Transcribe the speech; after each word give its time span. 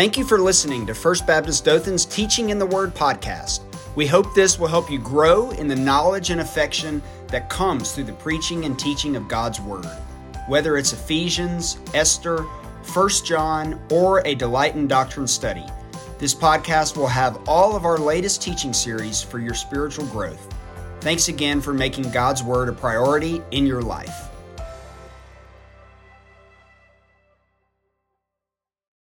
Thank 0.00 0.16
you 0.16 0.24
for 0.24 0.38
listening 0.38 0.86
to 0.86 0.94
First 0.94 1.26
Baptist 1.26 1.66
Dothan's 1.66 2.06
Teaching 2.06 2.48
in 2.48 2.58
the 2.58 2.64
Word 2.64 2.94
podcast. 2.94 3.60
We 3.96 4.06
hope 4.06 4.34
this 4.34 4.58
will 4.58 4.66
help 4.66 4.90
you 4.90 4.98
grow 4.98 5.50
in 5.50 5.68
the 5.68 5.76
knowledge 5.76 6.30
and 6.30 6.40
affection 6.40 7.02
that 7.26 7.50
comes 7.50 7.92
through 7.92 8.04
the 8.04 8.14
preaching 8.14 8.64
and 8.64 8.78
teaching 8.78 9.14
of 9.14 9.28
God's 9.28 9.60
Word. 9.60 9.84
Whether 10.48 10.78
it's 10.78 10.94
Ephesians, 10.94 11.76
Esther, 11.92 12.44
1 12.94 13.10
John, 13.26 13.78
or 13.90 14.26
a 14.26 14.34
Delight 14.34 14.74
in 14.74 14.88
Doctrine 14.88 15.26
study, 15.26 15.66
this 16.18 16.34
podcast 16.34 16.96
will 16.96 17.06
have 17.06 17.46
all 17.46 17.76
of 17.76 17.84
our 17.84 17.98
latest 17.98 18.40
teaching 18.40 18.72
series 18.72 19.20
for 19.20 19.38
your 19.38 19.52
spiritual 19.52 20.06
growth. 20.06 20.48
Thanks 21.02 21.28
again 21.28 21.60
for 21.60 21.74
making 21.74 22.10
God's 22.10 22.42
Word 22.42 22.70
a 22.70 22.72
priority 22.72 23.42
in 23.50 23.66
your 23.66 23.82
life. 23.82 24.29